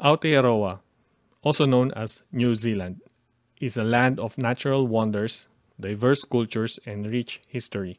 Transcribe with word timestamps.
Aotearoa, 0.00 0.80
also 1.40 1.64
known 1.64 1.90
as 1.92 2.22
New 2.30 2.54
Zealand, 2.54 3.00
is 3.60 3.78
a 3.78 3.84
land 3.84 4.20
of 4.20 4.36
natural 4.36 4.86
wonders, 4.86 5.48
diverse 5.80 6.22
cultures, 6.22 6.78
and 6.84 7.06
rich 7.06 7.40
history. 7.48 7.98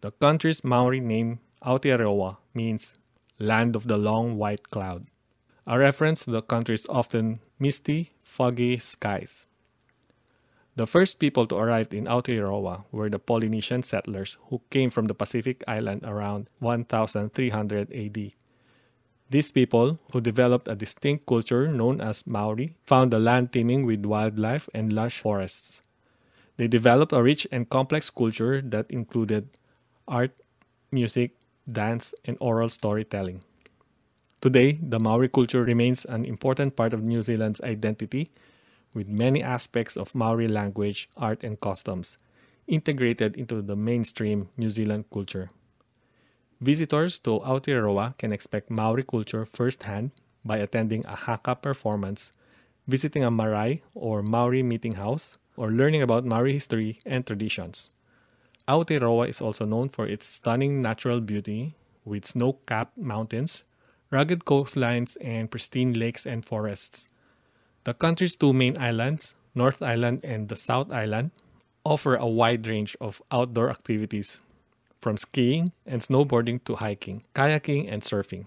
The 0.00 0.12
country's 0.12 0.64
Maori 0.64 1.00
name, 1.00 1.40
Aotearoa, 1.62 2.38
means 2.54 2.96
land 3.38 3.76
of 3.76 3.88
the 3.88 3.98
long 3.98 4.38
white 4.38 4.70
cloud, 4.70 5.06
a 5.66 5.78
reference 5.78 6.24
to 6.24 6.30
the 6.30 6.40
country's 6.40 6.88
often 6.88 7.40
misty, 7.58 8.12
foggy 8.22 8.78
skies. 8.78 9.44
The 10.76 10.86
first 10.86 11.18
people 11.18 11.44
to 11.46 11.56
arrive 11.56 11.92
in 11.92 12.06
Aotearoa 12.06 12.84
were 12.90 13.10
the 13.10 13.18
Polynesian 13.18 13.82
settlers 13.82 14.38
who 14.48 14.62
came 14.70 14.88
from 14.88 15.08
the 15.08 15.14
Pacific 15.14 15.62
island 15.68 16.04
around 16.04 16.48
1300 16.60 17.92
AD. 17.92 18.32
These 19.32 19.50
people, 19.50 19.98
who 20.12 20.20
developed 20.20 20.68
a 20.68 20.74
distinct 20.74 21.24
culture 21.24 21.66
known 21.72 22.02
as 22.02 22.26
Maori, 22.26 22.76
found 22.84 23.10
the 23.10 23.18
land 23.18 23.50
teeming 23.50 23.86
with 23.86 24.04
wildlife 24.04 24.68
and 24.74 24.92
lush 24.92 25.20
forests. 25.20 25.80
They 26.58 26.68
developed 26.68 27.14
a 27.14 27.22
rich 27.22 27.48
and 27.50 27.70
complex 27.70 28.10
culture 28.10 28.60
that 28.60 28.90
included 28.90 29.48
art, 30.06 30.32
music, 30.90 31.30
dance, 31.64 32.12
and 32.26 32.36
oral 32.40 32.68
storytelling. 32.68 33.40
Today, 34.42 34.72
the 34.82 35.00
Maori 35.00 35.30
culture 35.30 35.64
remains 35.64 36.04
an 36.04 36.26
important 36.26 36.76
part 36.76 36.92
of 36.92 37.02
New 37.02 37.22
Zealand's 37.22 37.62
identity, 37.62 38.32
with 38.92 39.08
many 39.08 39.42
aspects 39.42 39.96
of 39.96 40.14
Maori 40.14 40.46
language, 40.46 41.08
art, 41.16 41.42
and 41.42 41.58
customs 41.58 42.18
integrated 42.66 43.38
into 43.38 43.62
the 43.62 43.76
mainstream 43.76 44.50
New 44.58 44.70
Zealand 44.70 45.06
culture. 45.10 45.48
Visitors 46.62 47.18
to 47.18 47.40
Aotearoa 47.40 48.16
can 48.18 48.32
expect 48.32 48.70
Maori 48.70 49.02
culture 49.02 49.44
firsthand 49.44 50.12
by 50.44 50.58
attending 50.58 51.04
a 51.06 51.16
haka 51.16 51.56
performance, 51.56 52.30
visiting 52.86 53.24
a 53.24 53.32
marae 53.32 53.82
or 53.96 54.22
Maori 54.22 54.62
meeting 54.62 54.92
house, 54.92 55.38
or 55.56 55.72
learning 55.72 56.02
about 56.02 56.24
Maori 56.24 56.52
history 56.52 57.00
and 57.04 57.26
traditions. 57.26 57.90
Aotearoa 58.68 59.28
is 59.28 59.40
also 59.40 59.64
known 59.64 59.88
for 59.88 60.06
its 60.06 60.24
stunning 60.24 60.78
natural 60.78 61.20
beauty 61.20 61.74
with 62.04 62.26
snow-capped 62.26 62.96
mountains, 62.96 63.64
rugged 64.12 64.44
coastlines, 64.44 65.16
and 65.20 65.50
pristine 65.50 65.92
lakes 65.94 66.24
and 66.24 66.44
forests. 66.44 67.08
The 67.82 67.92
country's 67.92 68.36
two 68.36 68.52
main 68.52 68.78
islands, 68.78 69.34
North 69.56 69.82
Island 69.82 70.20
and 70.22 70.48
the 70.48 70.54
South 70.54 70.92
Island, 70.92 71.32
offer 71.84 72.14
a 72.14 72.28
wide 72.28 72.68
range 72.68 72.96
of 73.00 73.20
outdoor 73.32 73.68
activities, 73.68 74.38
from 75.02 75.16
skiing 75.16 75.72
and 75.84 76.00
snowboarding 76.00 76.64
to 76.64 76.76
hiking, 76.76 77.22
kayaking, 77.34 77.92
and 77.92 78.02
surfing. 78.02 78.46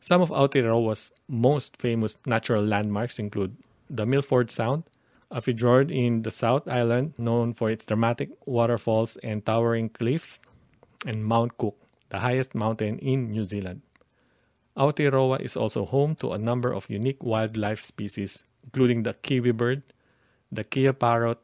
Some 0.00 0.20
of 0.20 0.28
Aotearoa's 0.30 1.10
most 1.26 1.76
famous 1.78 2.16
natural 2.26 2.62
landmarks 2.62 3.18
include 3.18 3.56
the 3.88 4.06
Milford 4.06 4.50
Sound, 4.50 4.84
a 5.30 5.40
fjord 5.40 5.90
in 5.90 6.22
the 6.22 6.30
South 6.30 6.68
Island 6.68 7.14
known 7.18 7.54
for 7.54 7.70
its 7.70 7.84
dramatic 7.84 8.30
waterfalls 8.46 9.16
and 9.22 9.44
towering 9.44 9.88
cliffs, 9.88 10.38
and 11.06 11.24
Mount 11.24 11.56
Cook, 11.56 11.76
the 12.10 12.20
highest 12.20 12.54
mountain 12.54 12.98
in 12.98 13.30
New 13.32 13.44
Zealand. 13.44 13.80
Aotearoa 14.76 15.40
is 15.40 15.56
also 15.56 15.84
home 15.86 16.14
to 16.16 16.32
a 16.32 16.38
number 16.38 16.72
of 16.72 16.90
unique 16.90 17.22
wildlife 17.22 17.80
species, 17.80 18.44
including 18.64 19.02
the 19.02 19.14
kiwi 19.14 19.52
bird, 19.52 19.84
the 20.52 20.64
kea 20.64 20.92
parrot, 20.92 21.38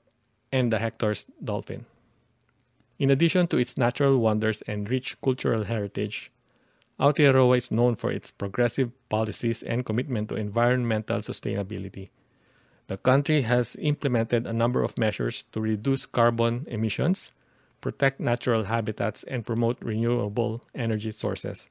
and 0.53 0.73
the 0.73 0.79
Hector's 0.79 1.27
dolphin. 1.43 1.87
In 2.99 3.11
addition 3.11 3.47
to 3.49 3.59
its 3.59 3.77
natural 3.77 4.19
wonders 4.19 4.63
and 4.63 4.89
rich 4.89 5.21
cultural 5.21 5.65
heritage, 5.65 6.31
Aotearoa 6.99 7.59
is 7.59 7.71
known 7.71 7.95
for 7.95 8.11
its 8.11 8.31
progressive 8.31 8.91
policies 9.11 9.63
and 9.63 9.85
commitment 9.85 10.31
to 10.31 10.37
environmental 10.37 11.19
sustainability. 11.19 12.09
The 12.87 12.97
country 12.97 13.43
has 13.43 13.77
implemented 13.77 14.47
a 14.47 14.53
number 14.53 14.83
of 14.83 14.97
measures 14.97 15.45
to 15.53 15.61
reduce 15.61 16.07
carbon 16.07 16.65
emissions, 16.69 17.33
protect 17.83 18.19
natural 18.19 18.65
habitats, 18.65 19.25
and 19.25 19.45
promote 19.45 19.83
renewable 19.83 20.63
energy 20.75 21.13
sources. 21.13 21.69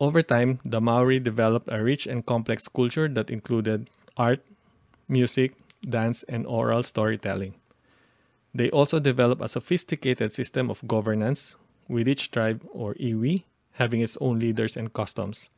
Over 0.00 0.22
time, 0.22 0.58
the 0.64 0.80
Maori 0.80 1.20
developed 1.20 1.68
a 1.70 1.80
rich 1.80 2.08
and 2.08 2.26
complex 2.26 2.66
culture 2.66 3.06
that 3.06 3.30
included 3.30 3.88
art, 4.16 4.44
music, 5.08 5.54
dance, 5.88 6.24
and 6.24 6.44
oral 6.46 6.82
storytelling. 6.82 7.54
They 8.54 8.70
also 8.70 9.00
developed 9.00 9.42
a 9.42 9.48
sophisticated 9.48 10.32
system 10.32 10.70
of 10.70 10.86
governance, 10.86 11.56
with 11.88 12.06
each 12.06 12.30
tribe, 12.30 12.66
or 12.72 12.94
iwi, 12.94 13.44
having 13.72 14.00
its 14.00 14.18
own 14.20 14.38
leaders 14.38 14.76
and 14.76 14.92
customs. 14.92 15.48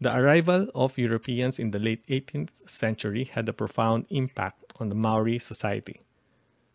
The 0.00 0.16
arrival 0.16 0.68
of 0.74 0.96
Europeans 0.96 1.58
in 1.58 1.72
the 1.72 1.78
late 1.78 2.06
18th 2.06 2.50
century 2.64 3.24
had 3.24 3.48
a 3.48 3.52
profound 3.52 4.06
impact 4.08 4.72
on 4.78 4.88
the 4.88 4.94
Maori 4.94 5.38
society. 5.38 6.00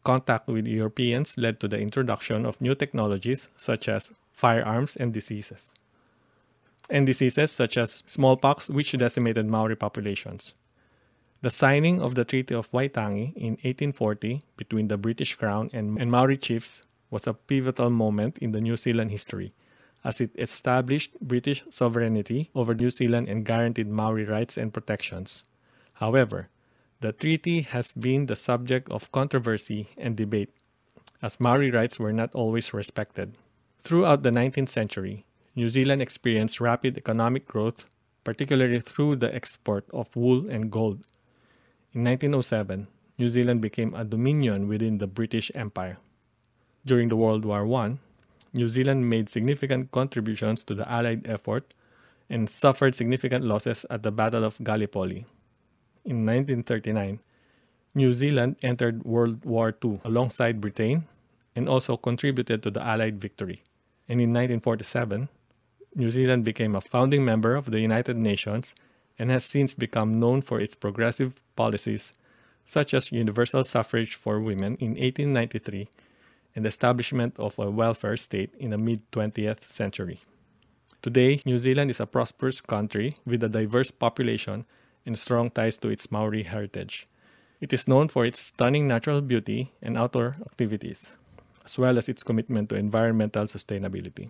Contact 0.03 0.47
with 0.47 0.67
Europeans 0.67 1.35
led 1.37 1.59
to 1.59 1.67
the 1.67 1.79
introduction 1.79 2.45
of 2.45 2.61
new 2.61 2.75
technologies 2.75 3.49
such 3.57 3.89
as 3.89 4.11
firearms 4.31 4.95
and 4.95 5.11
diseases. 5.11 5.73
And 6.87 7.07
diseases 7.07 7.51
such 7.51 7.77
as 7.77 8.03
smallpox, 8.05 8.69
which 8.69 8.91
decimated 8.91 9.47
Maori 9.47 9.75
populations. 9.75 10.53
The 11.45 11.51
signing 11.51 12.01
of 12.01 12.15
the 12.15 12.25
Treaty 12.25 12.55
of 12.55 12.71
Waitangi 12.71 13.37
in 13.37 13.51
1840 13.61 14.41
between 14.57 14.87
the 14.87 14.97
British 14.97 15.35
Crown 15.35 15.69
and, 15.73 16.01
and 16.01 16.09
Maori 16.09 16.37
chiefs 16.37 16.81
was 17.11 17.27
a 17.27 17.35
pivotal 17.35 17.91
moment 17.91 18.39
in 18.39 18.51
the 18.51 18.59
New 18.59 18.75
Zealand 18.75 19.11
history 19.11 19.53
as 20.03 20.19
it 20.19 20.31
established 20.39 21.11
British 21.21 21.63
sovereignty 21.69 22.49
over 22.55 22.73
New 22.73 22.89
Zealand 22.89 23.29
and 23.29 23.45
guaranteed 23.45 23.87
Maori 23.87 24.25
rights 24.25 24.57
and 24.57 24.73
protections. 24.73 25.43
However, 26.01 26.47
the 27.01 27.11
treaty 27.11 27.61
has 27.61 27.91
been 27.91 28.25
the 28.25 28.35
subject 28.35 28.89
of 28.89 29.11
controversy 29.11 29.89
and 29.99 30.17
debate, 30.17 30.49
as 31.21 31.39
Maori 31.39 31.69
rights 31.69 31.99
were 31.99 32.11
not 32.11 32.33
always 32.33 32.73
respected. 32.73 33.37
Throughout 33.81 34.23
the 34.23 34.31
19th 34.31 34.69
century, 34.69 35.25
New 35.55 35.69
Zealand 35.69 36.01
experienced 36.01 36.59
rapid 36.59 36.97
economic 36.97 37.45
growth, 37.45 37.85
particularly 38.23 38.79
through 38.79 39.17
the 39.17 39.31
export 39.35 39.85
of 39.93 40.15
wool 40.15 40.49
and 40.49 40.71
gold. 40.71 41.05
In 41.95 42.03
1907, 42.03 42.87
New 43.17 43.29
Zealand 43.29 43.61
became 43.61 43.93
a 43.93 44.03
dominion 44.03 44.67
within 44.67 44.97
the 44.97 45.07
British 45.07 45.49
Empire. 45.55 45.97
During 46.85 47.07
the 47.07 47.15
World 47.15 47.45
War 47.45 47.63
I, 47.73 47.99
New 48.53 48.67
Zealand 48.67 49.09
made 49.09 49.29
significant 49.29 49.91
contributions 49.91 50.65
to 50.65 50.75
the 50.75 50.83
Allied 50.91 51.25
effort 51.25 51.73
and 52.29 52.49
suffered 52.49 52.95
significant 52.95 53.45
losses 53.45 53.85
at 53.89 54.03
the 54.03 54.11
Battle 54.11 54.43
of 54.43 54.61
Gallipoli. 54.61 55.23
In 56.03 56.25
1939, 56.25 57.21
New 57.95 58.13
Zealand 58.13 58.57
entered 58.61 59.05
World 59.05 59.45
War 59.45 59.73
II 59.81 60.01
alongside 60.03 60.59
Britain 60.59 61.07
and 61.55 61.69
also 61.69 61.95
contributed 61.95 62.61
to 62.63 62.71
the 62.71 62.85
Allied 62.85 63.21
victory. 63.21 63.63
And 64.09 64.19
in 64.19 64.33
1947, 64.33 65.29
New 65.95 66.11
Zealand 66.11 66.43
became 66.43 66.75
a 66.75 66.81
founding 66.81 67.23
member 67.23 67.55
of 67.55 67.71
the 67.71 67.79
United 67.79 68.17
Nations 68.17 68.75
and 69.17 69.29
has 69.31 69.45
since 69.45 69.73
become 69.73 70.19
known 70.19 70.41
for 70.41 70.59
its 70.59 70.75
progressive 70.75 71.33
policies, 71.55 72.13
such 72.65 72.93
as 72.93 73.11
universal 73.11 73.63
suffrage 73.63 74.15
for 74.15 74.39
women 74.39 74.75
in 74.79 74.91
1893 74.91 75.87
and 76.55 76.65
the 76.65 76.69
establishment 76.69 77.35
of 77.37 77.59
a 77.59 77.69
welfare 77.69 78.17
state 78.17 78.53
in 78.57 78.71
the 78.71 78.77
mid 78.77 79.01
20th 79.11 79.69
century. 79.69 80.19
Today, 81.01 81.41
New 81.45 81.59
Zealand 81.59 81.91
is 81.91 81.99
a 81.99 82.07
prosperous 82.07 82.61
country 82.61 83.15
with 83.25 83.43
a 83.43 83.49
diverse 83.49 83.91
population 83.91 84.65
and 85.05 85.19
strong 85.19 85.51
ties 85.51 85.77
to 85.77 85.89
its 85.89 86.11
Maori 86.11 86.43
heritage. 86.43 87.05
It 87.61 87.71
is 87.73 87.87
known 87.87 88.07
for 88.07 88.25
its 88.25 88.39
stunning 88.39 88.87
natural 88.87 89.21
beauty 89.21 89.71
and 89.81 89.97
outdoor 89.97 90.35
activities, 90.41 91.15
as 91.63 91.77
well 91.77 91.97
as 91.97 92.09
its 92.09 92.23
commitment 92.23 92.69
to 92.69 92.75
environmental 92.75 93.45
sustainability. 93.45 94.29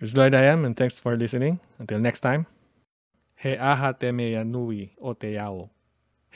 It's 0.00 0.14
Lloyd 0.14 0.34
I 0.34 0.42
am, 0.42 0.64
and 0.64 0.76
thanks 0.76 1.00
for 1.00 1.16
listening. 1.16 1.60
Until 1.78 1.98
next 1.98 2.20
time. 2.20 2.46
He 3.44 3.58
aha 3.60 3.92
te 3.92 4.12
mea 4.12 4.44
nui 4.44 4.92
o 4.96 5.14
te 5.14 5.38
ao. 5.38 5.70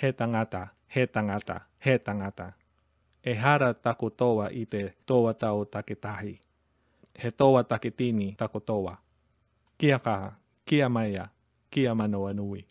He 0.03 0.13
tangata, 0.13 0.69
he 0.95 1.07
tangata, 1.07 1.61
he 1.85 1.99
tangata. 1.99 2.53
e 3.25 3.35
hara 3.35 3.75
tako 3.75 4.11
toa 4.11 4.49
i 4.53 4.67
te 4.67 4.95
toa 5.07 5.35
tau 5.35 5.65
taketahi. 5.65 6.41
He 7.23 7.31
toa 7.31 7.65
taketini 7.65 8.35
tako 8.39 8.61
toa. 8.61 8.97
Kia 9.79 9.99
kaha, 9.99 10.33
kia 10.65 10.89
maia, 10.89 11.29
kia 11.71 11.95
manoa 11.95 12.33
nui. 12.33 12.67